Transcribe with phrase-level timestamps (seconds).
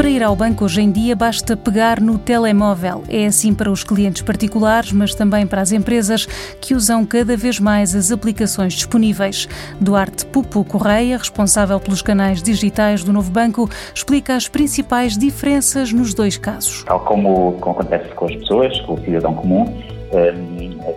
[0.00, 3.02] Para ir ao banco hoje em dia basta pegar no telemóvel.
[3.06, 6.24] É assim para os clientes particulares, mas também para as empresas
[6.58, 9.46] que usam cada vez mais as aplicações disponíveis.
[9.78, 16.14] Duarte Pupo Correia, responsável pelos canais digitais do novo banco, explica as principais diferenças nos
[16.14, 16.82] dois casos.
[16.84, 19.66] Tal como, acontece com as pessoas, com o cidadão comum,
[20.12, 20.34] eh,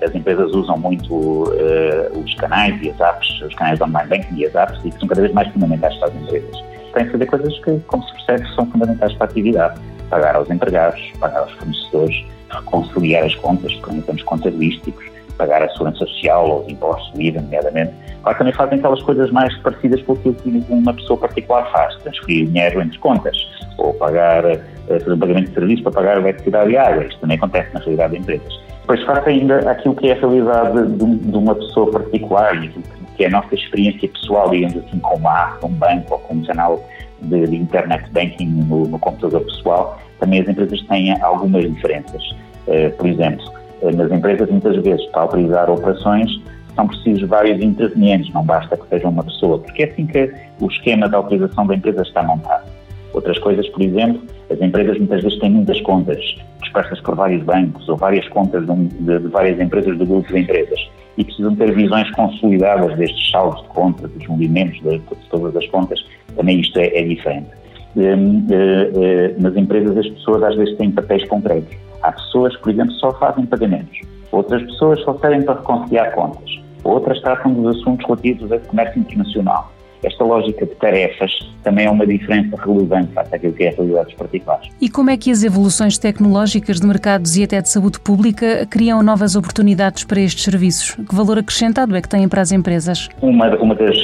[0.00, 4.36] as empresas usam muito uh, os canais e as apps, os canais de online banking
[4.36, 7.12] e as apps, e que são cada vez mais fundamentais para as empresas tem que
[7.12, 9.80] fazer coisas que, como se percebe, são fundamentais para a atividade.
[10.10, 15.04] Pagar aos empregados, pagar aos fornecedores, reconciliar as contas, porque não temos contabilísticos,
[15.38, 17.92] pagar a segurança social ou os impostos de IVA, nomeadamente.
[18.22, 22.46] Claro, também fazem aquelas coisas mais parecidas com aquilo que uma pessoa particular faz, transferir
[22.46, 23.36] dinheiro entre contas,
[23.78, 27.04] ou pagar, eh, fazer um pagamento de serviço para pagar eletricidade e água.
[27.04, 28.60] Isto também acontece na realidade de empresas.
[28.82, 32.82] Depois faz ainda aquilo que é a realidade de, de uma pessoa particular e aquilo
[32.82, 36.18] que que é a nossa experiência pessoal, digamos assim, com uma app, um banco ou
[36.20, 36.82] com um canal
[37.20, 42.22] de, de internet banking no, no, computador pessoal, também as empresas têm algumas diferenças.
[42.66, 43.44] Uh, por exemplo,
[43.82, 46.30] uh, nas empresas, muitas vezes, para autorizar operações,
[46.74, 50.66] são precisos vários intervenientes, não basta que seja uma pessoa, porque é assim que o
[50.66, 52.64] esquema de autorização da empresa está montado.
[53.12, 54.22] Outras coisas, por exemplo,
[54.52, 56.18] as empresas muitas vezes têm muitas contas
[56.60, 60.40] dispersas por vários bancos ou várias contas de, de, de várias empresas, de grupos de
[60.40, 60.80] empresas
[61.18, 65.66] e precisam ter visões consolidadas destes saldos de contas, dos movimentos de, de todas as
[65.68, 66.04] contas,
[66.36, 67.50] também isto é, é diferente.
[67.94, 71.76] Um, uh, uh, nas empresas as pessoas às vezes têm papéis concretos.
[72.02, 74.00] Há pessoas que, por exemplo, só fazem pagamentos.
[74.32, 76.50] Outras pessoas só servem para reconciliar contas.
[76.84, 79.70] Outras tratam dos assuntos relativos ao comércio internacional
[80.02, 81.30] esta lógica de tarefas
[81.62, 84.68] também é uma diferença relevante face àquilo que é a realidade dos particulares.
[84.80, 89.02] E como é que as evoluções tecnológicas de mercados e até de saúde pública criam
[89.02, 90.96] novas oportunidades para estes serviços?
[90.96, 93.08] Que valor acrescentado é que têm para as empresas?
[93.20, 93.96] Uma, uma das,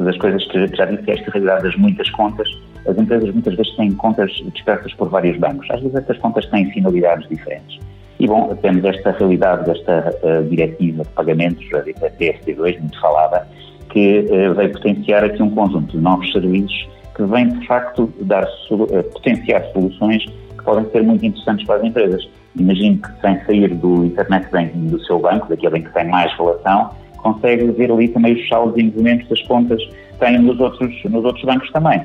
[0.00, 2.48] das coisas que já disse é esta realidade das muitas contas.
[2.88, 5.70] As empresas muitas vezes têm contas dispersas por vários bancos.
[5.70, 7.78] Às vezes estas contas têm finalidades diferentes.
[8.18, 13.46] E bom, temos esta realidade desta uh, diretiva de pagamentos, a TFT2, muito falada,
[13.94, 18.42] que eh, veio potenciar aqui um conjunto de novos serviços que vem de facto dar,
[18.42, 22.28] eh, potenciar soluções que podem ser muito interessantes para as empresas.
[22.58, 26.32] Imagino que sem sair do internet banking do seu banco, daquele em que tem mais
[26.36, 30.92] relação, consegue ver ali também os saldos e movimentos das contas que tem nos outros,
[31.04, 32.02] nos outros bancos também.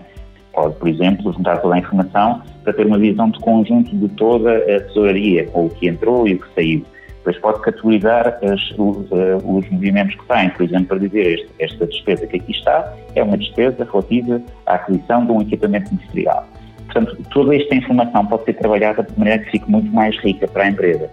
[0.53, 4.57] Pode, por exemplo, juntar toda a informação para ter uma visão de conjunto de toda
[4.57, 6.85] a tesouraria, com o que entrou e o que saiu
[7.29, 11.49] depois pode categorizar as, os, uh, os, movimentos que tem, por exemplo, para dizer este,
[11.59, 16.45] esta despesa que aqui está é uma despesa relativa à aquisição de um equipamento industrial.
[16.85, 20.63] Portanto, toda esta informação pode ser trabalhada de maneira que fique muito mais rica para
[20.63, 21.09] a empresa.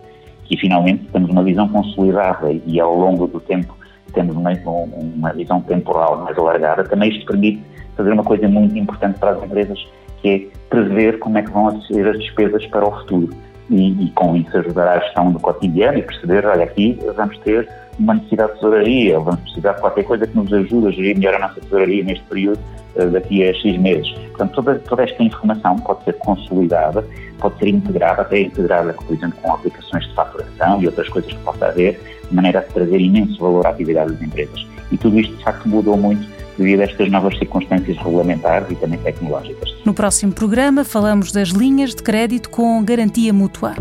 [0.51, 3.77] E finalmente temos uma visão consolidada e ao longo do tempo
[4.15, 6.85] temos uma, uma visão temporal mais alargada.
[6.85, 7.63] Também isto permite
[7.97, 9.87] fazer uma coisa muito importante para as empresas,
[10.23, 13.29] que é prever como é que vão ser as despesas para o futuro
[13.71, 17.69] e, e, com isso ajudar à gestão do cotidiano e perceber, olha, aqui vamos ter
[17.99, 21.35] uma necessidade de tesouraria, vamos precisar de qualquer coisa que nos ajude a gerir melhor
[21.35, 22.61] a nossa tesouraria neste período,
[22.97, 24.13] eh, daqui a X meses.
[24.13, 27.05] Portanto, toda, toda esta informação pode ser consolidada,
[27.39, 31.39] pode ser integrada, até integrada, por exemplo, com aplicações de faturação e outras coisas que
[31.41, 34.67] possa haver, de maneira a trazer imenso valor à atividade das empresas.
[34.93, 38.99] E tudo isto, de facto, mudou muito devido a estas novas circunstâncias regulamentares e também
[38.99, 39.75] tecnológicas.
[39.85, 43.75] No próximo programa falamos das linhas de crédito com garantia mútua.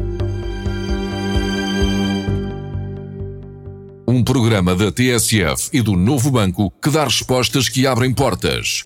[4.07, 8.85] Um programa da TSF e do Novo Banco que dá respostas que abrem portas.